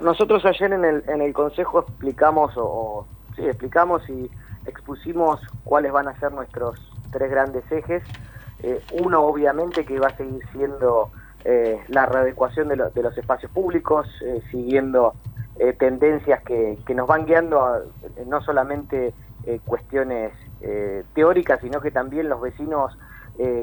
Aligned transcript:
Nosotros 0.00 0.44
ayer 0.46 0.72
en 0.72 0.84
el, 0.84 1.04
en 1.08 1.20
el 1.20 1.34
Consejo 1.34 1.80
explicamos, 1.80 2.52
o, 2.56 3.06
sí, 3.36 3.42
explicamos 3.46 4.08
y 4.08 4.30
expusimos 4.66 5.40
cuáles 5.64 5.92
van 5.92 6.08
a 6.08 6.18
ser 6.18 6.32
nuestros 6.32 6.80
tres 7.10 7.30
grandes 7.30 7.70
ejes. 7.70 8.02
Eh, 8.62 8.82
uno, 9.02 9.22
obviamente, 9.22 9.84
que 9.84 9.98
va 9.98 10.08
a 10.08 10.16
seguir 10.16 10.42
siendo 10.52 11.10
eh, 11.44 11.80
la 11.88 12.06
readecuación 12.06 12.68
de, 12.68 12.76
de, 12.94 13.02
los 13.02 13.16
espacios 13.16 13.52
públicos, 13.52 14.06
eh, 14.24 14.42
siguiendo 14.50 15.14
tendencias 15.78 16.42
que, 16.42 16.78
que, 16.86 16.94
nos 16.94 17.06
van 17.06 17.26
guiando 17.26 17.60
a, 17.60 17.80
no 18.24 18.40
solamente 18.40 19.12
cuestiones 19.66 20.32
teóricas, 21.12 21.60
sino 21.60 21.82
que 21.82 21.90
también 21.90 22.30
los 22.30 22.40
vecinos 22.40 22.96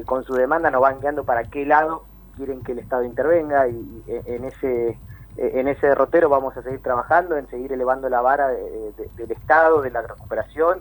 con 0.06 0.22
su 0.22 0.34
demanda 0.34 0.70
nos 0.70 0.80
van 0.80 1.00
guiando 1.00 1.24
para 1.24 1.42
qué 1.50 1.66
lado 1.66 2.04
quieren 2.36 2.62
que 2.62 2.70
el 2.70 2.78
Estado 2.78 3.02
intervenga 3.02 3.66
y 3.66 4.04
en 4.06 4.44
ese 4.44 4.96
en 5.38 5.68
ese 5.68 5.86
derrotero 5.86 6.28
vamos 6.28 6.56
a 6.56 6.62
seguir 6.62 6.82
trabajando, 6.82 7.36
en 7.36 7.48
seguir 7.48 7.72
elevando 7.72 8.08
la 8.08 8.20
vara 8.20 8.48
del 8.48 9.30
Estado, 9.30 9.82
de 9.82 9.90
la 9.90 10.02
recuperación 10.02 10.80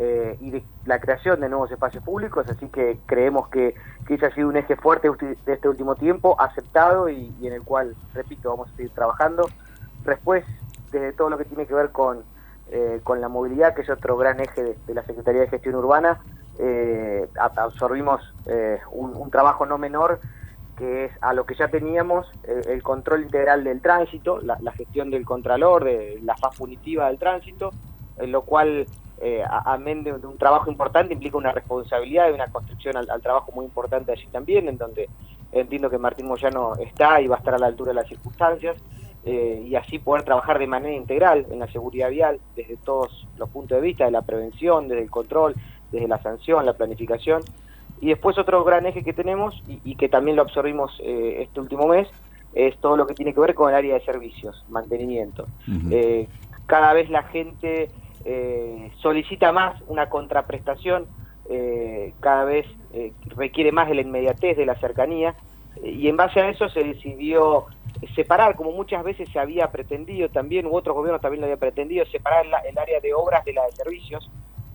eh, 0.00 0.36
y 0.40 0.52
de 0.52 0.62
la 0.84 1.00
creación 1.00 1.40
de 1.40 1.48
nuevos 1.48 1.72
espacios 1.72 2.04
públicos, 2.04 2.46
así 2.48 2.68
que 2.68 3.00
creemos 3.04 3.48
que, 3.48 3.74
que 4.06 4.14
ese 4.14 4.26
ha 4.26 4.30
sido 4.34 4.48
un 4.48 4.56
eje 4.56 4.76
fuerte 4.76 5.10
de 5.10 5.52
este 5.52 5.68
último 5.68 5.96
tiempo, 5.96 6.40
aceptado 6.40 7.08
y, 7.08 7.34
en 7.42 7.52
el 7.52 7.62
cual, 7.62 7.96
repito, 8.14 8.48
vamos 8.48 8.70
a 8.72 8.76
seguir 8.76 8.92
trabajando. 8.92 9.48
Después, 10.04 10.44
desde 10.92 11.12
todo 11.14 11.30
lo 11.30 11.36
que 11.36 11.46
tiene 11.46 11.66
que 11.66 11.74
ver 11.74 11.90
con, 11.90 12.22
eh, 12.70 13.00
con 13.02 13.20
la 13.20 13.28
movilidad, 13.28 13.74
que 13.74 13.82
es 13.82 13.90
otro 13.90 14.16
gran 14.16 14.38
eje 14.38 14.76
de, 14.86 14.94
la 14.94 15.02
Secretaría 15.02 15.40
de 15.40 15.48
Gestión 15.48 15.74
Urbana, 15.74 16.20
eh, 16.60 17.28
absorbimos 17.56 18.22
un, 18.92 19.16
un 19.16 19.30
trabajo 19.32 19.66
no 19.66 19.78
menor 19.78 20.20
que 20.78 21.06
es 21.06 21.12
a 21.20 21.34
lo 21.34 21.44
que 21.44 21.54
ya 21.54 21.68
teníamos 21.68 22.30
el 22.44 22.82
control 22.82 23.24
integral 23.24 23.64
del 23.64 23.80
tránsito, 23.82 24.40
la, 24.40 24.58
gestión 24.72 25.10
del 25.10 25.24
contralor, 25.26 25.84
de 25.84 26.20
la 26.22 26.36
faz 26.36 26.56
punitiva 26.56 27.08
del 27.08 27.18
tránsito, 27.18 27.72
en 28.18 28.32
lo 28.32 28.42
cual, 28.42 28.86
eh, 29.20 29.42
amén 29.64 30.04
de, 30.04 30.12
un 30.12 30.38
trabajo 30.38 30.70
importante, 30.70 31.14
implica 31.14 31.36
una 31.36 31.52
responsabilidad 31.52 32.30
y 32.30 32.32
una 32.32 32.46
construcción 32.46 32.96
al, 32.96 33.22
trabajo 33.22 33.52
muy 33.52 33.64
importante 33.64 34.12
allí 34.12 34.26
también, 34.28 34.68
en 34.68 34.78
donde 34.78 35.08
entiendo 35.52 35.90
que 35.90 35.98
Martín 35.98 36.26
Moyano 36.26 36.74
está 36.76 37.20
y 37.20 37.26
va 37.26 37.36
a 37.36 37.38
estar 37.38 37.54
a 37.54 37.58
la 37.58 37.66
altura 37.66 37.90
de 37.90 37.96
las 37.96 38.08
circunstancias, 38.08 38.76
eh, 39.24 39.64
y 39.66 39.74
así 39.74 39.98
poder 39.98 40.22
trabajar 40.22 40.58
de 40.58 40.66
manera 40.66 40.94
integral 40.94 41.46
en 41.50 41.58
la 41.58 41.66
seguridad 41.70 42.08
vial 42.08 42.40
desde 42.54 42.76
todos 42.76 43.26
los 43.36 43.48
puntos 43.50 43.76
de 43.76 43.82
vista, 43.82 44.04
de 44.04 44.10
la 44.10 44.22
prevención, 44.22 44.88
desde 44.88 45.02
el 45.02 45.10
control, 45.10 45.54
desde 45.90 46.08
la 46.08 46.22
sanción, 46.22 46.64
la 46.64 46.74
planificación. 46.74 47.42
Y 48.00 48.08
después 48.08 48.38
otro 48.38 48.62
gran 48.64 48.86
eje 48.86 49.02
que 49.02 49.12
tenemos 49.12 49.60
y, 49.66 49.94
que 49.96 50.08
también 50.08 50.36
lo 50.36 50.42
absorbimos 50.42 51.00
eh, 51.02 51.38
este 51.42 51.60
último 51.60 51.86
mes 51.86 52.08
es 52.54 52.76
todo 52.78 52.96
lo 52.96 53.06
que 53.06 53.14
tiene 53.14 53.34
que 53.34 53.40
ver 53.40 53.54
con 53.54 53.70
el 53.70 53.76
área 53.76 53.94
de 53.94 54.04
servicios, 54.04 54.64
mantenimiento. 54.68 55.46
Eh, 55.90 56.28
cada 56.66 56.92
vez 56.92 57.10
la 57.10 57.24
gente 57.24 57.90
eh, 58.24 58.90
solicita 59.00 59.52
más 59.52 59.80
una 59.88 60.08
contraprestación, 60.08 61.06
cada 62.20 62.44
vez 62.44 62.66
requiere 63.36 63.72
más 63.72 63.88
de 63.88 63.94
la 63.94 64.02
inmediatez, 64.02 64.56
de 64.56 64.66
la 64.66 64.74
cercanía, 64.74 65.34
y 65.82 66.08
en 66.08 66.16
base 66.16 66.40
a 66.40 66.50
eso 66.50 66.68
se 66.68 66.84
decidió 66.84 67.66
separar, 68.14 68.54
como 68.54 68.72
muchas 68.72 69.02
veces 69.02 69.30
se 69.30 69.38
había 69.38 69.70
pretendido 69.70 70.28
también, 70.28 70.66
u 70.66 70.76
otros 70.76 70.94
gobiernos 70.94 71.22
también 71.22 71.40
lo 71.40 71.46
habían 71.46 71.58
pretendido, 71.58 72.04
separar 72.06 72.44
el 72.44 72.78
área 72.78 73.00
de 73.00 73.14
obras 73.14 73.44
de 73.46 73.54
la 73.54 73.64
de 73.64 73.72
servicios, 73.72 74.30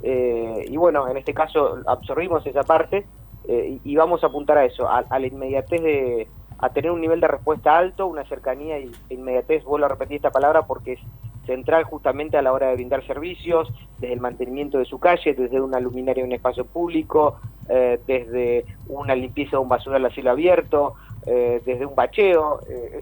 eh, 0.05 0.65
y 0.67 0.75
bueno, 0.75 1.07
en 1.07 1.15
este 1.15 1.33
caso 1.33 1.77
absorbimos 1.87 2.45
esa 2.45 2.63
parte 2.63 3.05
eh, 3.47 3.79
y, 3.83 3.95
vamos 3.95 4.21
a 4.23 4.27
apuntar 4.27 4.57
a 4.57 4.65
eso, 4.65 4.87
a, 4.87 5.05
la 5.17 5.25
inmediatez 5.25 5.81
de, 5.81 6.27
a 6.59 6.69
tener 6.69 6.91
un 6.91 6.99
nivel 6.99 7.21
de 7.21 7.27
respuesta 7.27 7.77
alto, 7.77 8.07
una 8.07 8.25
cercanía 8.25 8.79
y 8.79 8.91
inmediatez, 9.09 9.63
vuelvo 9.63 9.85
a 9.85 9.89
repetir 9.89 10.17
esta 10.17 10.31
palabra 10.31 10.63
porque 10.63 10.93
es 10.93 10.99
central 11.45 11.83
justamente 11.85 12.37
a 12.37 12.41
la 12.41 12.51
hora 12.51 12.67
de 12.67 12.75
brindar 12.75 13.05
servicios, 13.05 13.69
desde 13.99 14.13
el 14.13 14.19
mantenimiento 14.19 14.77
de 14.77 14.85
su 14.85 14.99
calle, 14.99 15.33
desde 15.33 15.61
una 15.61 15.79
luminaria 15.79 16.21
en 16.21 16.27
un 16.27 16.35
espacio 16.35 16.65
público, 16.65 17.39
eh, 17.69 17.99
desde 18.05 18.65
una 18.87 19.15
limpieza 19.15 19.51
de 19.51 19.57
un 19.57 19.69
basural 19.69 20.05
a 20.05 20.09
cielo 20.09 20.31
abierto, 20.31 20.95
desde 21.25 21.85
un 21.85 21.95
bacheo, 21.95 22.59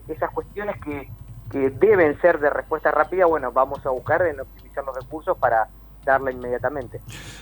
esas 0.08 0.30
cuestiones 0.30 0.80
que, 0.80 1.10
que 1.52 1.72
deben 1.72 2.22
ser 2.22 2.40
de 2.40 2.52
respuesta 2.52 2.92
rápida, 2.92 3.26
bueno, 3.26 3.52
vamos 3.52 3.84
a 3.84 3.90
buscar 3.90 4.22
en 4.28 4.40
optimizar 4.40 4.84
los 4.84 4.96
recursos 4.96 5.36
para 5.40 5.70
darla 6.06 6.32
inmediatamente. 6.32 7.00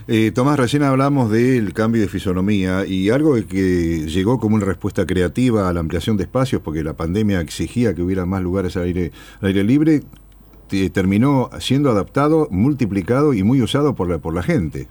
Eh, 0.08 0.32
Tomás, 0.32 0.60
recién 0.60 0.84
hablamos 0.84 1.32
del 1.32 1.74
cambio 1.74 2.02
de 2.02 2.08
fisonomía 2.08 2.86
y 2.86 3.10
algo 3.10 3.36
que 3.36 4.06
llegó 4.08 4.40
como 4.40 4.56
una 4.56 4.66
respuesta 4.66 5.06
creativa 5.06 5.70
a 5.70 5.74
la 5.74 5.80
ampliación 5.80 6.18
de 6.18 6.24
espacios, 6.24 6.62
porque 6.62 6.84
la 6.84 6.94
pandemia 6.94 7.42
exigía 7.42 7.94
que 7.94 8.02
hubiera 8.02 8.26
más 8.26 8.42
lugares 8.42 8.76
al 8.78 8.84
aire, 8.84 9.12
aire 9.42 9.64
libre, 9.64 10.02
terminó 10.94 11.50
siendo 11.60 11.90
adaptado, 11.90 12.48
multiplicado 12.52 13.34
y 13.34 13.44
muy 13.44 13.62
usado 13.62 13.96
por 13.96 14.10
la, 14.10 14.20
por 14.20 14.34
la 14.34 14.44
gente. 14.44 14.88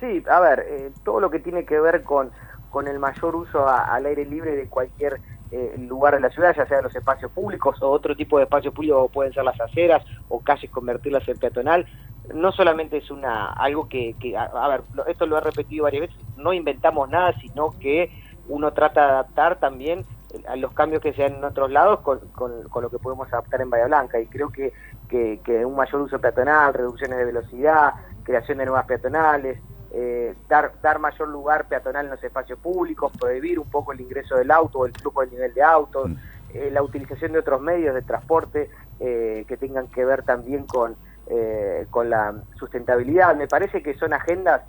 Sí, 0.00 0.22
a 0.30 0.40
ver, 0.40 0.66
eh, 0.68 0.90
todo 1.04 1.20
lo 1.20 1.30
que 1.30 1.40
tiene 1.40 1.64
que 1.64 1.80
ver 1.80 2.02
con, 2.02 2.30
con 2.70 2.86
el 2.88 2.98
mayor 2.98 3.34
uso 3.36 3.68
al 3.68 4.06
aire 4.06 4.26
libre 4.26 4.54
de 4.54 4.66
cualquier 4.66 5.20
eh, 5.50 5.76
lugar 5.78 6.14
de 6.14 6.20
la 6.20 6.30
ciudad, 6.30 6.54
ya 6.56 6.66
sea 6.66 6.82
los 6.82 6.94
espacios 6.94 7.30
públicos 7.30 7.80
o 7.80 7.88
otro 7.88 8.16
tipo 8.16 8.36
de 8.36 8.44
espacios 8.44 8.74
públicos, 8.74 9.10
pueden 9.12 9.32
ser 9.32 9.44
las 9.44 9.60
aceras 9.60 10.04
o 10.28 10.40
calles 10.40 10.70
convertirlas 10.70 11.26
en 11.28 11.38
peatonal, 11.38 11.86
no 12.34 12.52
solamente 12.52 12.98
es 12.98 13.10
una 13.10 13.52
algo 13.52 13.88
que, 13.88 14.14
a, 14.36 14.68
ver, 14.68 14.82
esto 15.06 15.26
lo 15.26 15.38
he 15.38 15.40
repetido 15.40 15.84
varias 15.84 16.08
veces, 16.08 16.16
no 16.36 16.52
inventamos 16.52 17.08
nada, 17.08 17.32
sino 17.40 17.70
que 17.78 18.10
uno 18.48 18.72
trata 18.72 19.04
de 19.04 19.12
adaptar 19.12 19.58
también 19.58 20.04
a 20.48 20.56
los 20.56 20.72
cambios 20.72 21.02
que 21.02 21.12
se 21.12 21.22
dan 21.22 21.36
en 21.36 21.44
otros 21.44 21.70
lados 21.70 22.00
con, 22.00 22.20
con, 22.32 22.82
lo 22.82 22.90
que 22.90 22.98
podemos 22.98 23.32
adaptar 23.32 23.60
en 23.60 23.70
Bahía 23.70 23.86
Blanca. 23.86 24.20
Y 24.20 24.26
creo 24.26 24.50
que, 24.50 24.72
que, 25.08 25.64
un 25.64 25.76
mayor 25.76 26.02
uso 26.02 26.18
peatonal, 26.18 26.74
reducciones 26.74 27.18
de 27.18 27.24
velocidad, 27.24 27.94
creación 28.22 28.58
de 28.58 28.66
nuevas 28.66 28.86
peatonales, 28.86 29.58
eh, 29.92 30.34
dar, 30.48 30.72
dar 30.82 30.98
mayor 30.98 31.28
lugar 31.28 31.68
peatonal 31.68 32.06
en 32.06 32.10
los 32.10 32.22
espacios 32.22 32.58
públicos, 32.58 33.12
prohibir 33.18 33.58
un 33.58 33.70
poco 33.70 33.92
el 33.92 34.00
ingreso 34.00 34.36
del 34.36 34.50
auto 34.50 34.80
o 34.80 34.86
el 34.86 34.92
flujo 34.92 35.20
del 35.22 35.30
nivel 35.30 35.54
de 35.54 35.62
autos, 35.62 36.10
mm. 36.10 36.16
eh, 36.54 36.70
la 36.70 36.82
utilización 36.82 37.32
de 37.32 37.38
otros 37.38 37.60
medios 37.60 37.94
de 37.94 38.02
transporte 38.02 38.68
eh, 39.00 39.44
que 39.48 39.56
tengan 39.56 39.88
que 39.88 40.04
ver 40.04 40.22
también 40.22 40.66
con 40.66 40.96
eh, 41.28 41.86
con 41.90 42.10
la 42.10 42.34
sustentabilidad. 42.58 43.36
Me 43.36 43.48
parece 43.48 43.82
que 43.82 43.94
son 43.94 44.12
agendas 44.12 44.62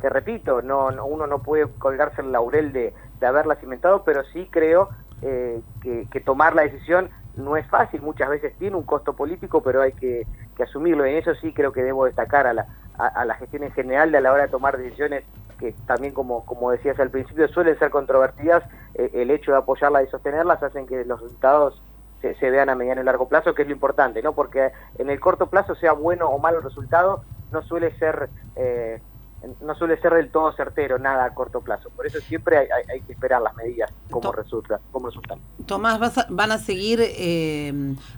que, 0.00 0.08
repito, 0.08 0.62
no, 0.62 0.88
uno 1.04 1.26
no 1.26 1.42
puede 1.42 1.66
colgarse 1.78 2.20
el 2.20 2.32
laurel 2.32 2.72
de, 2.72 2.92
de 3.20 3.26
haberlas 3.26 3.62
inventado, 3.62 4.04
pero 4.04 4.22
sí 4.32 4.48
creo 4.50 4.90
eh, 5.22 5.62
que, 5.82 6.20
tomar 6.20 6.54
la 6.54 6.62
decisión 6.62 7.08
no 7.36 7.56
es 7.56 7.66
fácil, 7.68 8.02
muchas 8.02 8.28
veces 8.28 8.54
tiene 8.58 8.76
un 8.76 8.82
costo 8.82 9.14
político, 9.14 9.62
pero 9.62 9.80
hay 9.80 9.92
que, 9.92 10.26
asumirlo. 10.62 11.04
En 11.04 11.16
eso 11.16 11.34
sí 11.36 11.52
creo 11.52 11.72
que 11.72 11.82
debo 11.82 12.04
destacar 12.04 12.46
a 12.46 12.52
la, 12.52 12.66
a, 12.96 13.24
la 13.24 13.34
gestión 13.34 13.64
en 13.64 13.72
general 13.72 14.12
de 14.12 14.18
a 14.18 14.20
la 14.20 14.32
hora 14.32 14.44
de 14.44 14.50
tomar 14.50 14.76
decisiones 14.76 15.24
que 15.58 15.72
también, 15.86 16.12
como, 16.12 16.44
como 16.44 16.70
decías 16.70 16.98
al 17.00 17.10
principio, 17.10 17.48
suelen 17.48 17.78
ser 17.78 17.90
controvertidas, 17.90 18.62
eh, 18.94 19.10
el 19.14 19.30
hecho 19.30 19.52
de 19.52 19.58
apoyarlas 19.58 20.04
y 20.04 20.10
sostenerlas 20.10 20.62
hacen 20.62 20.86
que 20.86 21.04
los 21.04 21.20
resultados 21.20 21.82
se, 22.32 22.50
vean 22.50 22.70
a 22.70 22.74
mediano 22.74 23.02
y 23.02 23.04
largo 23.04 23.28
plazo, 23.28 23.54
que 23.54 23.62
es 23.62 23.68
lo 23.68 23.74
importante, 23.74 24.22
¿no? 24.22 24.34
Porque 24.34 24.72
en 24.98 25.10
el 25.10 25.20
corto 25.20 25.48
plazo, 25.48 25.74
sea 25.74 25.92
bueno 25.92 26.28
o 26.28 26.38
malo 26.38 26.58
el 26.58 26.64
resultado, 26.64 27.22
no 27.52 27.62
suele 27.62 27.96
ser 27.98 28.30
eh, 28.56 29.00
no 29.60 29.74
suele 29.74 30.00
ser 30.00 30.14
del 30.14 30.30
todo 30.30 30.52
certero 30.52 30.98
nada 30.98 31.24
a 31.24 31.34
corto 31.34 31.60
plazo. 31.60 31.90
Por 31.90 32.06
eso 32.06 32.20
siempre 32.20 32.56
hay, 32.58 33.00
que 33.02 33.12
esperar 33.12 33.42
las 33.42 33.54
medidas 33.56 33.92
como, 34.10 34.32
resulta, 34.32 34.80
como 34.92 35.06
resultan. 35.06 35.38
Tomás, 35.66 36.26
¿van 36.28 36.52
a 36.52 36.58
seguir 36.58 37.00
eh, 37.02 37.72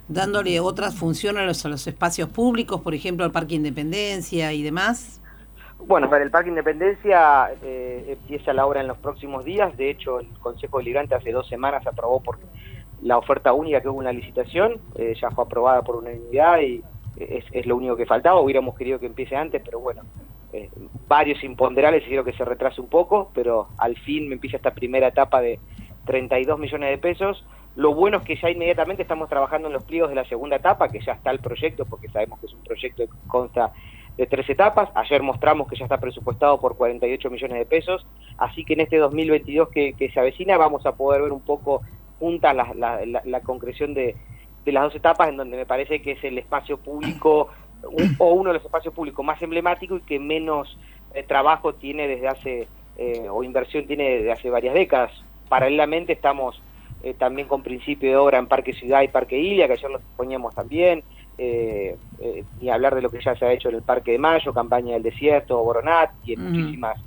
dándole 0.08 0.60
otras 0.60 0.94
funciones 0.94 1.64
a 1.64 1.68
los, 1.68 1.86
espacios 1.86 2.28
públicos, 2.28 2.80
por 2.80 2.94
ejemplo, 2.94 3.24
al 3.24 3.32
Parque 3.32 3.54
Independencia 3.54 4.52
y 4.52 4.62
demás? 4.62 5.20
Bueno, 5.78 6.08
para 6.08 6.24
el 6.24 6.30
Parque 6.30 6.48
Independencia 6.48 7.50
eh, 7.62 8.16
empieza 8.20 8.52
la 8.52 8.66
obra 8.66 8.80
en 8.80 8.88
los 8.88 8.98
próximos 8.98 9.44
días. 9.44 9.76
De 9.76 9.90
hecho, 9.90 10.20
el 10.20 10.28
Consejo 10.40 10.78
Deliberante 10.78 11.14
hace 11.14 11.32
dos 11.32 11.48
semanas 11.48 11.86
aprobó 11.86 12.20
por 12.20 12.38
la 13.02 13.18
oferta 13.18 13.52
única 13.52 13.80
que 13.80 13.88
hubo 13.88 13.98
una 13.98 14.12
licitación, 14.12 14.80
eh, 14.96 15.14
ya 15.20 15.30
fue 15.30 15.44
aprobada 15.44 15.82
por 15.82 15.96
unanimidad 15.96 16.60
y 16.60 16.82
es, 17.16 17.44
es, 17.52 17.66
lo 17.66 17.76
único 17.76 17.96
que 17.96 18.06
faltaba, 18.06 18.40
hubiéramos 18.40 18.76
querido 18.76 18.98
que 18.98 19.06
empiece 19.06 19.36
antes, 19.36 19.62
pero 19.64 19.80
bueno, 19.80 20.02
eh, 20.52 20.70
varios 21.08 21.42
imponderables 21.44 22.04
hicieron 22.04 22.24
que 22.24 22.32
se 22.32 22.44
retrase 22.44 22.80
un 22.80 22.88
poco, 22.88 23.30
pero 23.34 23.68
al 23.78 23.96
fin 23.96 24.28
me 24.28 24.34
empieza 24.34 24.56
esta 24.56 24.74
primera 24.74 25.08
etapa 25.08 25.40
de 25.40 25.58
32 26.04 26.58
millones 26.58 26.90
de 26.90 26.98
pesos. 26.98 27.44
Lo 27.74 27.94
bueno 27.94 28.18
es 28.18 28.24
que 28.24 28.36
ya 28.36 28.48
inmediatamente 28.50 29.02
estamos 29.02 29.28
trabajando 29.28 29.68
en 29.68 29.74
los 29.74 29.84
pliegos 29.84 30.08
de 30.08 30.14
la 30.14 30.24
segunda 30.24 30.56
etapa, 30.56 30.88
que 30.88 31.00
ya 31.00 31.12
está 31.12 31.30
el 31.30 31.40
proyecto, 31.40 31.84
porque 31.84 32.08
sabemos 32.08 32.40
que 32.40 32.46
es 32.46 32.54
un 32.54 32.62
proyecto 32.62 33.04
que 33.04 33.28
consta 33.28 33.72
de 34.16 34.26
tres 34.26 34.48
etapas. 34.48 34.88
Ayer 34.94 35.22
mostramos 35.22 35.68
que 35.68 35.76
ya 35.76 35.84
está 35.84 35.98
presupuestado 35.98 36.58
por 36.58 36.76
48 36.76 37.28
millones 37.28 37.58
de 37.58 37.66
pesos, 37.66 38.06
así 38.38 38.64
que 38.64 38.72
en 38.74 38.80
este 38.80 38.96
2022 38.96 39.68
que, 39.68 39.92
que 39.92 40.10
se 40.10 40.20
avecina 40.20 40.56
vamos 40.56 40.86
a 40.86 40.92
poder 40.96 41.22
ver 41.22 41.32
un 41.32 41.42
poco 41.42 41.82
junta 42.18 42.52
la, 42.52 42.72
la, 43.24 43.40
concreción 43.40 43.94
de, 43.94 44.16
de, 44.64 44.72
las 44.72 44.84
dos 44.84 44.94
etapas, 44.96 45.28
en 45.28 45.36
donde 45.36 45.56
me 45.56 45.66
parece 45.66 46.00
que 46.00 46.12
es 46.12 46.24
el 46.24 46.38
espacio 46.38 46.78
público 46.78 47.48
o 48.18 48.32
uno 48.32 48.50
de 48.50 48.54
los 48.54 48.64
espacios 48.64 48.94
públicos 48.94 49.24
más 49.24 49.40
emblemáticos 49.42 50.00
y 50.00 50.04
que 50.04 50.18
menos 50.18 50.78
eh, 51.14 51.22
trabajo 51.22 51.74
tiene 51.74 52.08
desde 52.08 52.28
hace, 52.28 52.68
eh, 52.96 53.26
o 53.30 53.42
inversión 53.42 53.86
tiene 53.86 54.18
desde 54.18 54.32
hace 54.32 54.50
varias 54.50 54.74
décadas. 54.74 55.12
Paralelamente 55.48 56.12
estamos 56.12 56.62
también 57.18 57.46
con 57.46 57.62
principio 57.62 58.10
de 58.10 58.16
obra 58.16 58.38
en 58.38 58.48
Parque 58.48 58.72
Ciudad 58.72 59.02
y 59.02 59.08
Parque 59.08 59.38
Ilia, 59.38 59.68
que 59.68 59.74
ayer 59.74 59.88
lo 59.88 60.00
poníamos 60.16 60.52
también, 60.56 61.04
eh, 61.38 61.96
eh, 62.18 62.70
hablar 62.70 62.94
de 62.94 63.02
lo 63.02 63.10
que 63.10 63.20
ya 63.22 63.36
se 63.36 63.44
ha 63.44 63.52
hecho 63.52 63.68
en 63.68 63.74
el 63.76 63.82
Parque 63.82 64.12
de 64.12 64.18
Mayo, 64.18 64.54
Campaña 64.54 64.94
del 64.94 65.02
Desierto, 65.02 65.62
Boronat 65.62 66.10
y 66.24 66.32
en 66.32 66.50
muchísimas 66.50 66.98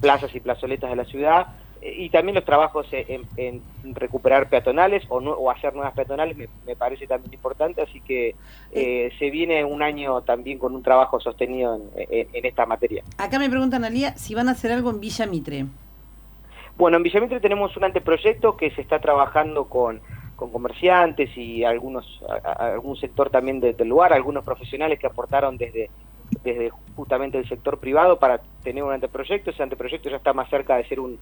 plazas 0.00 0.34
y 0.34 0.40
plazoletas 0.40 0.90
de 0.90 0.96
la 0.96 1.04
ciudad. 1.04 1.46
Y 1.82 2.10
también 2.10 2.34
los 2.34 2.44
trabajos 2.44 2.86
en, 2.92 3.62
recuperar 3.94 4.48
peatonales 4.48 5.04
o, 5.08 5.18
o, 5.18 5.50
hacer 5.50 5.74
nuevas 5.74 5.94
peatonales 5.94 6.36
me, 6.66 6.76
parece 6.76 7.06
también 7.06 7.32
importante, 7.34 7.82
así 7.82 8.00
que 8.00 8.34
eh, 8.72 9.10
se 9.18 9.30
viene 9.30 9.64
un 9.64 9.82
año 9.82 10.22
también 10.22 10.58
con 10.58 10.74
un 10.74 10.82
trabajo 10.82 11.20
sostenido 11.20 11.80
en, 11.96 12.44
esta 12.44 12.66
materia. 12.66 13.02
Acá 13.18 13.38
me 13.38 13.48
preguntan, 13.50 13.84
Alía, 13.84 14.16
si 14.16 14.34
van 14.34 14.48
a 14.48 14.52
hacer 14.52 14.72
algo 14.72 14.90
en 14.90 15.00
Villa 15.00 15.26
Mitre. 15.26 15.66
Bueno, 16.76 16.96
en 16.96 17.02
Villa 17.02 17.20
Mitre 17.20 17.40
tenemos 17.40 17.76
un 17.76 17.84
anteproyecto 17.84 18.56
que 18.56 18.70
se 18.70 18.80
está 18.80 18.98
trabajando 19.00 19.66
con 19.66 20.00
con 20.36 20.50
comerciantes 20.50 21.34
y 21.34 21.64
algunos 21.64 22.22
algún 22.58 22.94
sector 22.96 23.30
también 23.30 23.58
del 23.58 23.88
lugar, 23.88 24.12
algunos 24.12 24.44
profesionales 24.44 24.98
que 24.98 25.06
aportaron 25.06 25.56
desde 25.56 25.88
desde 26.42 26.70
justamente 26.94 27.38
el 27.38 27.48
sector 27.48 27.78
privado 27.78 28.18
para 28.18 28.40
tener 28.62 28.82
un 28.82 28.92
anteproyecto. 28.92 29.50
Ese 29.50 29.62
anteproyecto 29.62 30.08
ya 30.10 30.16
está 30.16 30.32
más 30.32 30.48
cerca 30.50 30.76
de 30.76 30.86
ser 30.88 31.00
un, 31.00 31.18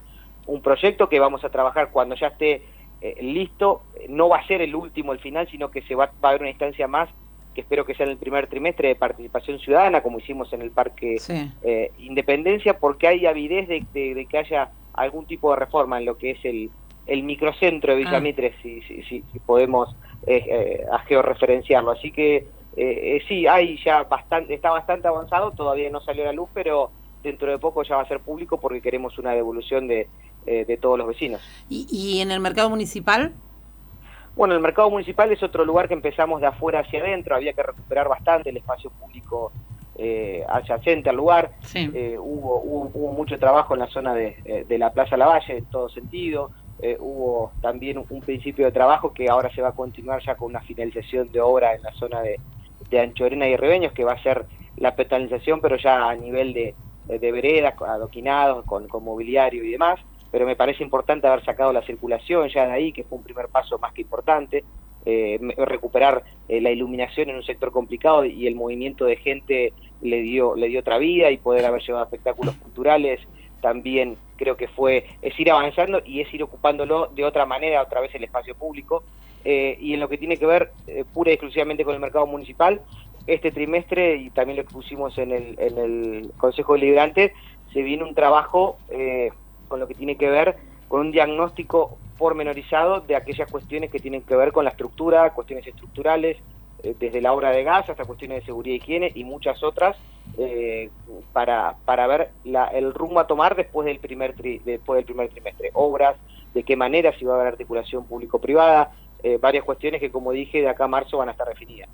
un 0.46 0.60
proyecto 0.60 1.08
que 1.08 1.20
vamos 1.20 1.44
a 1.44 1.50
trabajar 1.50 1.90
cuando 1.90 2.14
ya 2.14 2.28
esté 2.28 2.62
eh, 3.00 3.16
listo. 3.22 3.82
No 4.08 4.28
va 4.28 4.38
a 4.38 4.46
ser 4.46 4.60
el 4.62 4.74
último, 4.74 5.12
el 5.12 5.18
final, 5.18 5.48
sino 5.50 5.70
que 5.70 5.82
se 5.82 5.94
va, 5.94 6.12
a 6.20 6.28
haber 6.28 6.42
una 6.42 6.50
instancia 6.50 6.86
más 6.88 7.08
que 7.54 7.60
espero 7.60 7.86
que 7.86 7.94
sea 7.94 8.06
en 8.06 8.10
el 8.10 8.18
primer 8.18 8.48
trimestre 8.48 8.88
de 8.88 8.96
participación 8.96 9.60
ciudadana, 9.60 10.02
como 10.02 10.18
hicimos 10.18 10.52
en 10.52 10.60
el 10.60 10.72
Parque 10.72 11.18
eh, 11.62 11.92
Independencia, 11.98 12.80
porque 12.80 13.06
hay 13.06 13.26
avidez 13.26 13.68
de, 13.68 13.84
de 13.92 14.26
que 14.26 14.38
haya 14.38 14.72
algún 14.92 15.26
tipo 15.26 15.50
de 15.50 15.60
reforma 15.60 15.98
en 15.98 16.04
lo 16.04 16.18
que 16.18 16.32
es 16.32 16.44
el, 16.44 16.70
el 17.06 17.22
microcentro 17.22 17.92
de 17.92 17.98
Villa 17.98 18.16
ah. 18.16 18.20
Mitre, 18.20 18.54
si, 18.62 18.80
si, 18.82 19.02
si, 19.02 19.22
podemos 19.44 19.94
eh, 20.26 20.44
eh, 20.46 20.84
a 20.90 20.98
georreferenciarlo. 21.00 21.90
Así 21.90 22.10
que 22.10 22.36
eh, 22.36 22.46
eh, 22.76 23.22
sí, 23.28 23.46
hay 23.46 23.78
ya 23.84 24.04
bastante, 24.04 24.54
está 24.54 24.70
bastante 24.70 25.08
avanzado, 25.08 25.52
todavía 25.52 25.90
no 25.90 26.00
salió 26.00 26.24
a 26.24 26.26
la 26.26 26.32
luz, 26.32 26.48
pero 26.54 26.90
dentro 27.22 27.50
de 27.50 27.58
poco 27.58 27.82
ya 27.82 27.96
va 27.96 28.02
a 28.02 28.08
ser 28.08 28.20
público 28.20 28.58
porque 28.58 28.80
queremos 28.80 29.18
una 29.18 29.32
devolución 29.32 29.86
de, 29.86 30.08
de 30.44 30.76
todos 30.76 30.98
los 30.98 31.08
vecinos. 31.08 31.40
¿Y, 31.68 31.86
¿Y 31.90 32.20
en 32.20 32.30
el 32.30 32.40
mercado 32.40 32.70
municipal? 32.70 33.32
Bueno, 34.36 34.54
el 34.54 34.60
mercado 34.60 34.90
municipal 34.90 35.30
es 35.30 35.42
otro 35.42 35.64
lugar 35.64 35.88
que 35.88 35.94
empezamos 35.94 36.40
de 36.40 36.48
afuera 36.48 36.80
hacia 36.80 37.00
adentro, 37.00 37.36
había 37.36 37.52
que 37.52 37.62
recuperar 37.62 38.08
bastante 38.08 38.50
el 38.50 38.56
espacio 38.56 38.90
público 38.90 39.52
eh, 39.96 40.44
adyacente 40.48 41.08
al 41.08 41.16
lugar, 41.16 41.52
hubo, 42.18 42.60
hubo, 42.62 43.12
mucho 43.12 43.38
trabajo 43.38 43.74
en 43.74 43.80
la 43.80 43.86
zona 43.86 44.12
de, 44.12 44.64
de 44.68 44.78
la 44.78 44.92
Plaza 44.92 45.16
Lavalle 45.16 45.58
en 45.58 45.64
todo 45.66 45.88
sentido, 45.88 46.50
eh, 46.80 46.96
hubo 46.98 47.52
también 47.62 47.98
un, 47.98 48.20
principio 48.20 48.66
de 48.66 48.72
trabajo 48.72 49.12
que 49.12 49.28
ahora 49.28 49.50
se 49.54 49.62
va 49.62 49.68
a 49.68 49.72
continuar 49.72 50.22
ya 50.22 50.34
con 50.34 50.50
una 50.50 50.60
finalización 50.60 51.30
de 51.30 51.40
obra 51.40 51.74
en 51.74 51.82
la 51.82 51.92
zona 51.92 52.20
de, 52.20 52.40
de 52.90 53.00
Anchorena 53.00 53.46
y 53.48 53.56
Rebeños, 53.56 53.92
que 53.92 54.04
va 54.04 54.12
a 54.12 54.22
ser 54.22 54.44
la 54.76 54.96
petalización, 54.96 55.60
pero 55.60 55.76
ya 55.76 56.08
a 56.08 56.14
nivel 56.16 56.52
de, 56.52 56.74
de 57.06 57.32
veredas, 57.32 57.80
adoquinados, 57.80 58.64
con, 58.64 58.88
con 58.88 59.04
mobiliario 59.04 59.64
y 59.64 59.70
demás. 59.70 60.00
Pero 60.34 60.46
me 60.46 60.56
parece 60.56 60.82
importante 60.82 61.28
haber 61.28 61.44
sacado 61.44 61.72
la 61.72 61.82
circulación 61.82 62.48
ya 62.48 62.66
de 62.66 62.72
ahí, 62.72 62.92
que 62.92 63.04
fue 63.04 63.18
un 63.18 63.22
primer 63.22 63.46
paso 63.46 63.78
más 63.78 63.92
que 63.92 64.00
importante. 64.00 64.64
Eh, 65.06 65.38
recuperar 65.58 66.24
eh, 66.48 66.60
la 66.60 66.72
iluminación 66.72 67.30
en 67.30 67.36
un 67.36 67.44
sector 67.44 67.70
complicado 67.70 68.24
y 68.24 68.48
el 68.48 68.56
movimiento 68.56 69.04
de 69.04 69.14
gente 69.14 69.72
le 70.00 70.22
dio 70.22 70.56
le 70.56 70.66
dio 70.66 70.80
otra 70.80 70.98
vida 70.98 71.30
y 71.30 71.36
poder 71.36 71.64
haber 71.64 71.82
llevado 71.82 72.04
espectáculos 72.06 72.56
culturales 72.56 73.20
también 73.60 74.16
creo 74.36 74.56
que 74.56 74.66
fue, 74.66 75.06
es 75.22 75.38
ir 75.38 75.52
avanzando 75.52 76.02
y 76.04 76.20
es 76.20 76.34
ir 76.34 76.42
ocupándolo 76.42 77.06
de 77.14 77.24
otra 77.24 77.46
manera, 77.46 77.80
otra 77.80 78.00
vez 78.00 78.12
el 78.16 78.24
espacio 78.24 78.56
público. 78.56 79.04
Eh, 79.44 79.78
y 79.80 79.94
en 79.94 80.00
lo 80.00 80.08
que 80.08 80.18
tiene 80.18 80.36
que 80.36 80.46
ver 80.46 80.72
eh, 80.88 81.04
pura 81.14 81.30
y 81.30 81.34
exclusivamente 81.34 81.84
con 81.84 81.94
el 81.94 82.00
mercado 82.00 82.26
municipal, 82.26 82.80
este 83.28 83.52
trimestre, 83.52 84.16
y 84.16 84.30
también 84.30 84.56
lo 84.56 84.62
expusimos 84.62 85.16
en 85.16 85.30
el, 85.30 85.54
en 85.60 85.78
el 85.78 86.32
Consejo 86.38 86.72
Deliberante, 86.72 87.32
se 87.72 87.82
viene 87.82 88.02
un 88.02 88.16
trabajo 88.16 88.78
con 89.74 89.80
lo 89.80 89.88
que 89.88 89.94
tiene 89.94 90.16
que 90.16 90.30
ver 90.30 90.54
con 90.86 91.00
un 91.00 91.10
diagnóstico 91.10 91.98
pormenorizado 92.16 93.00
de 93.00 93.16
aquellas 93.16 93.50
cuestiones 93.50 93.90
que 93.90 93.98
tienen 93.98 94.22
que 94.22 94.36
ver 94.36 94.52
con 94.52 94.62
la 94.62 94.70
estructura, 94.70 95.30
cuestiones 95.30 95.66
estructurales, 95.66 96.36
eh, 96.84 96.94
desde 96.96 97.20
la 97.20 97.32
obra 97.32 97.50
de 97.50 97.64
gas 97.64 97.90
hasta 97.90 98.04
cuestiones 98.04 98.38
de 98.38 98.44
seguridad 98.46 98.74
y 98.74 98.76
higiene 98.76 99.10
y 99.16 99.24
muchas 99.24 99.64
otras 99.64 99.96
eh, 100.38 100.90
para, 101.32 101.74
para 101.84 102.06
ver 102.06 102.30
la, 102.44 102.66
el 102.66 102.94
rumbo 102.94 103.18
a 103.18 103.26
tomar 103.26 103.56
después 103.56 103.84
del 103.84 103.98
primer 103.98 104.36
después 104.36 104.98
del 104.98 105.06
primer 105.06 105.28
trimestre. 105.30 105.70
Obras 105.72 106.14
de 106.54 106.62
qué 106.62 106.76
manera 106.76 107.12
si 107.18 107.24
va 107.24 107.32
a 107.32 107.36
haber 107.40 107.48
articulación 107.48 108.06
público-privada 108.06 108.92
eh, 109.24 109.38
varias 109.38 109.64
cuestiones 109.64 110.00
que 110.00 110.12
como 110.12 110.30
dije 110.30 110.60
de 110.60 110.68
acá 110.68 110.84
a 110.84 110.88
marzo 110.88 111.18
van 111.18 111.30
a 111.30 111.32
estar 111.32 111.48
definidas 111.48 111.88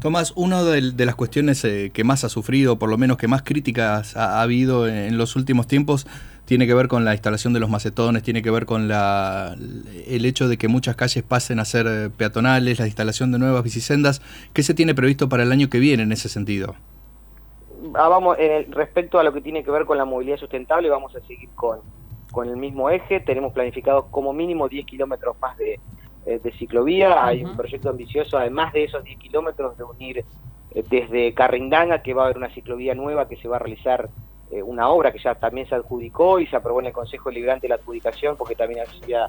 Tomás, 0.00 0.32
una 0.36 0.62
de, 0.62 1.04
las 1.04 1.14
cuestiones 1.14 1.62
que 1.62 2.04
más 2.04 2.24
ha 2.24 2.28
sufrido, 2.28 2.78
por 2.78 2.90
lo 2.90 2.98
menos 2.98 3.16
que 3.16 3.28
más 3.28 3.42
críticas 3.42 4.16
ha 4.16 4.42
habido 4.42 4.86
en 4.86 5.16
los 5.16 5.34
últimos 5.36 5.66
tiempos, 5.66 6.06
tiene 6.44 6.66
que 6.66 6.74
ver 6.74 6.88
con 6.88 7.04
la 7.04 7.12
instalación 7.12 7.52
de 7.52 7.60
los 7.60 7.70
macetones, 7.70 8.22
tiene 8.22 8.42
que 8.42 8.50
ver 8.50 8.66
con 8.66 8.86
la, 8.86 9.56
el 10.06 10.24
hecho 10.24 10.48
de 10.48 10.58
que 10.58 10.68
muchas 10.68 10.96
calles 10.96 11.22
pasen 11.22 11.58
a 11.58 11.64
ser 11.64 11.86
eh, 11.88 12.10
peatonales, 12.10 12.78
la 12.78 12.86
instalación 12.86 13.32
de 13.32 13.38
nuevas 13.38 13.62
bicisendas. 13.62 14.20
¿Qué 14.52 14.62
se 14.62 14.74
tiene 14.74 14.94
previsto 14.94 15.28
para 15.28 15.42
el 15.42 15.52
año 15.52 15.70
que 15.70 15.78
viene 15.78 16.02
en 16.02 16.12
ese 16.12 16.28
sentido? 16.28 16.74
Ah, 17.94 18.08
vamos, 18.08 18.36
respecto 18.70 19.18
a 19.18 19.22
lo 19.22 19.32
que 19.32 19.40
tiene 19.40 19.64
que 19.64 19.70
ver 19.70 19.84
con 19.84 19.96
la 19.96 20.04
movilidad 20.04 20.36
sustentable, 20.36 20.90
vamos 20.90 21.14
a 21.16 21.20
seguir 21.20 21.48
con, 21.54 21.80
con 22.30 22.48
el 22.48 22.56
mismo 22.56 22.90
eje. 22.90 23.20
Tenemos 23.20 23.52
planificado 23.52 24.06
como 24.10 24.32
mínimo 24.32 24.68
10 24.68 24.86
kilómetros 24.86 25.36
más 25.40 25.56
de, 25.56 25.80
eh, 26.26 26.40
de 26.42 26.52
ciclovía. 26.52 27.24
Hay 27.24 27.44
un 27.44 27.56
proyecto 27.56 27.90
ambicioso, 27.90 28.38
además 28.38 28.72
de 28.72 28.84
esos 28.84 29.04
10 29.04 29.18
kilómetros, 29.18 29.76
de 29.76 29.84
unir 29.84 30.24
eh, 30.70 30.84
desde 30.88 31.32
Carrindanga, 31.34 32.02
que 32.02 32.14
va 32.14 32.22
a 32.22 32.24
haber 32.26 32.38
una 32.38 32.50
ciclovía 32.50 32.94
nueva 32.94 33.28
que 33.28 33.36
se 33.36 33.48
va 33.48 33.56
a 33.56 33.60
realizar 33.60 34.08
eh, 34.50 34.62
una 34.62 34.88
obra 34.88 35.10
que 35.10 35.18
ya 35.18 35.34
también 35.34 35.66
se 35.68 35.74
adjudicó 35.74 36.38
y 36.38 36.46
se 36.46 36.54
aprobó 36.54 36.78
en 36.80 36.86
el 36.86 36.92
Consejo 36.92 37.30
Liberante 37.30 37.66
la 37.66 37.76
adjudicación 37.76 38.36
porque 38.36 38.54
también 38.54 38.84
había 39.02 39.28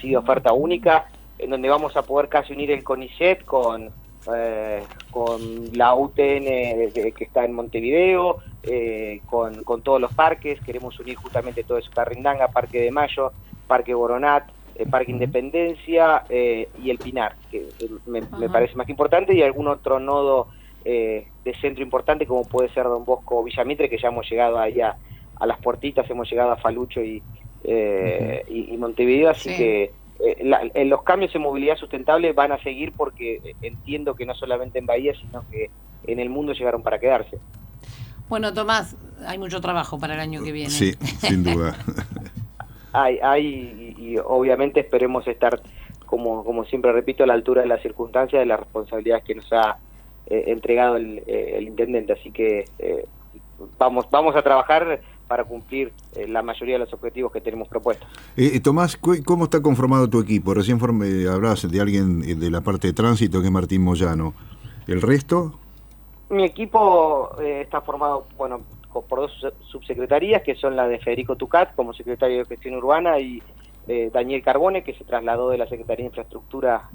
sido 0.00 0.20
oferta 0.20 0.52
única, 0.52 1.08
en 1.38 1.50
donde 1.50 1.68
vamos 1.68 1.96
a 1.96 2.02
poder 2.02 2.28
casi 2.28 2.52
unir 2.52 2.70
el 2.70 2.84
CONICET 2.84 3.44
con, 3.44 3.90
eh, 4.34 4.82
con 5.10 5.40
la 5.72 5.94
UTN 5.94 6.92
que 6.92 7.24
está 7.24 7.44
en 7.44 7.52
Montevideo, 7.52 8.38
eh, 8.64 9.22
con, 9.30 9.62
con, 9.62 9.82
todos 9.82 10.00
los 10.00 10.12
parques, 10.12 10.60
queremos 10.60 10.98
unir 11.00 11.16
justamente 11.16 11.64
todo 11.64 11.78
eso, 11.78 11.90
Carrindanga, 11.94 12.48
Parque 12.48 12.80
de 12.80 12.90
Mayo, 12.90 13.32
Parque 13.66 13.94
Boronat, 13.94 14.44
Parque 14.90 15.12
Independencia 15.12 16.24
y 16.28 16.90
el 16.90 16.98
Pinar, 16.98 17.36
que 17.50 17.68
me, 18.06 18.20
me, 18.38 18.48
parece 18.48 18.74
más 18.76 18.88
importante, 18.88 19.34
y 19.34 19.42
algún 19.42 19.68
otro 19.68 19.98
nodo 19.98 20.48
eh, 20.88 21.26
de 21.44 21.52
centro 21.56 21.82
importante 21.82 22.26
como 22.26 22.44
puede 22.44 22.68
ser 22.68 22.84
Don 22.84 23.04
Bosco 23.04 23.40
o 23.40 23.42
Villamitre, 23.42 23.90
que 23.90 23.98
ya 23.98 24.06
hemos 24.06 24.30
llegado 24.30 24.56
ahí 24.56 24.80
a, 24.80 24.96
las 25.44 25.58
puertitas, 25.58 26.08
hemos 26.08 26.30
llegado 26.30 26.52
a 26.52 26.58
Falucho 26.58 27.00
y, 27.02 27.20
eh, 27.64 28.44
y, 28.48 28.76
Montevideo, 28.76 29.30
así 29.30 29.48
que 29.56 29.90
eh, 30.20 30.84
los 30.84 31.02
cambios 31.02 31.34
en 31.34 31.42
movilidad 31.42 31.76
sustentable 31.76 32.32
van 32.32 32.52
a 32.52 32.62
seguir 32.62 32.92
porque 32.92 33.56
entiendo 33.62 34.14
que 34.14 34.26
no 34.26 34.34
solamente 34.36 34.78
en 34.78 34.86
Bahía, 34.86 35.12
sino 35.20 35.44
que 35.50 35.70
en 36.06 36.20
el 36.20 36.30
mundo 36.30 36.52
llegaron 36.52 36.84
para 36.84 37.00
quedarse. 37.00 37.36
Bueno, 38.28 38.54
Tomás, 38.54 38.96
hay 39.26 39.38
mucho 39.38 39.60
trabajo 39.60 39.98
para 39.98 40.14
el 40.14 40.20
año 40.20 40.44
que 40.44 40.52
viene. 40.52 40.70
Sí, 40.70 40.94
sin 41.18 41.42
duda. 41.42 41.76
hay, 42.96 43.18
hay 43.22 43.94
y, 43.98 44.16
obviamente 44.24 44.80
esperemos 44.80 45.26
estar, 45.28 45.60
como, 46.06 46.44
como 46.44 46.64
siempre 46.64 46.92
repito, 46.92 47.24
a 47.24 47.26
la 47.26 47.34
altura 47.34 47.62
de 47.62 47.68
las 47.68 47.82
circunstancias, 47.82 48.40
de 48.40 48.46
las 48.46 48.60
responsabilidades 48.60 49.24
que 49.24 49.34
nos 49.34 49.52
ha 49.52 49.78
eh, 50.26 50.44
entregado 50.46 50.96
eh, 50.96 51.54
el, 51.56 51.68
intendente. 51.68 52.12
Así 52.14 52.30
que 52.30 52.64
eh, 52.78 53.06
vamos, 53.78 54.06
vamos 54.10 54.34
a 54.34 54.42
trabajar 54.42 55.00
para 55.28 55.42
cumplir 55.42 55.92
la 56.28 56.40
mayoría 56.40 56.76
de 56.76 56.78
los 56.78 56.92
objetivos 56.92 57.32
que 57.32 57.40
tenemos 57.40 57.66
propuestos. 57.66 58.08
Tomás, 58.62 58.96
¿cómo 58.96 59.44
está 59.44 59.60
conformado 59.60 60.08
tu 60.08 60.20
equipo? 60.20 60.54
Recién 60.54 60.78
hablabas 60.80 61.68
de 61.68 61.80
alguien 61.80 62.20
de 62.38 62.48
la 62.48 62.60
parte 62.60 62.86
de 62.86 62.92
tránsito, 62.92 63.40
que 63.40 63.46
es 63.46 63.52
Martín 63.52 63.82
Moyano. 63.82 64.34
¿El 64.86 65.02
resto? 65.02 65.58
Mi 66.28 66.44
equipo 66.44 67.36
está 67.40 67.80
formado, 67.80 68.26
bueno, 68.36 68.62
por 68.92 69.20
dos 69.20 69.46
subsecretarías, 69.70 70.42
que 70.42 70.54
son 70.54 70.74
la 70.74 70.88
de 70.88 70.98
Federico 70.98 71.36
Tucat 71.36 71.74
como 71.74 71.92
secretario 71.92 72.38
de 72.38 72.44
Gestión 72.46 72.74
Urbana 72.74 73.18
y 73.20 73.42
Daniel 74.12 74.42
Carbone, 74.42 74.82
que 74.82 74.94
se 74.94 75.04
trasladó 75.04 75.50
de 75.50 75.58
la 75.58 75.68
Secretaría 75.68 76.02
de 76.02 76.08
Infraestructura 76.08 76.90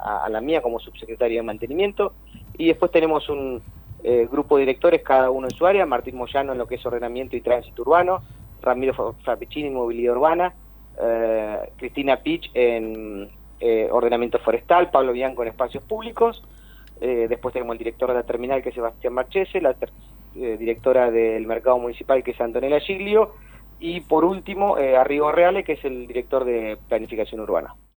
a, 0.00 0.24
a, 0.24 0.28
la 0.28 0.40
mía 0.40 0.62
como 0.62 0.78
subsecretario 0.78 1.38
de 1.38 1.42
Mantenimiento, 1.42 2.12
y 2.56 2.68
después 2.68 2.92
tenemos 2.92 3.28
un 3.28 3.60
eh, 4.08 4.28
grupo 4.30 4.56
de 4.56 4.60
directores, 4.60 5.02
cada 5.02 5.30
uno 5.30 5.48
en 5.48 5.56
su 5.56 5.66
área, 5.66 5.84
Martín 5.84 6.16
Moyano 6.16 6.52
en 6.52 6.58
lo 6.58 6.66
que 6.66 6.76
es 6.76 6.86
ordenamiento 6.86 7.34
y 7.34 7.40
tránsito 7.40 7.82
urbano, 7.82 8.22
Ramiro 8.62 9.16
Frappiccini 9.24 9.66
en 9.66 9.74
movilidad 9.74 10.14
urbana, 10.14 10.54
eh, 11.02 11.72
Cristina 11.76 12.18
Pich 12.18 12.50
en 12.54 13.28
eh, 13.58 13.88
ordenamiento 13.90 14.38
forestal, 14.38 14.90
Pablo 14.90 15.12
Bianco 15.12 15.42
en 15.42 15.48
espacios 15.48 15.82
públicos, 15.82 16.44
después 17.00 17.52
tenemos 17.52 17.74
el 17.74 17.78
director 17.78 18.08
de 18.08 18.14
la 18.14 18.22
terminal 18.22 18.62
que 18.62 18.70
es 18.70 18.74
Sebastián 18.74 19.12
Marchese, 19.12 19.60
la 19.60 19.76
directora 20.32 21.10
del 21.10 21.46
mercado 21.46 21.78
municipal 21.78 22.22
que 22.22 22.32
es 22.32 22.40
Antonella 22.40 22.80
Giglio, 22.80 23.34
y 23.78 24.00
por 24.00 24.24
último 24.24 24.76
Arrigo 24.76 25.30
Reale 25.32 25.64
que 25.64 25.74
es 25.74 25.84
el 25.84 26.06
director 26.06 26.44
de 26.44 26.78
planificación 26.88 27.40
urbana. 27.40 27.74